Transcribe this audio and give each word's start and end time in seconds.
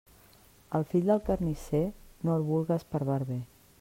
El 0.79 0.85
fill 0.93 1.05
del 1.11 1.21
carnisser 1.27 1.83
no 2.29 2.39
el 2.39 2.47
vulgues 2.51 2.87
per 2.95 3.03
barber. 3.11 3.39